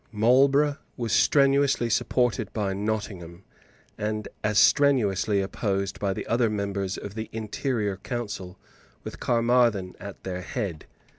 [0.11, 3.43] Marlborough was strenuously supported by Nottingham,
[3.99, 8.57] and as strenuously opposed by the other members of the interior council
[9.03, 10.87] with Caermarthen at their head.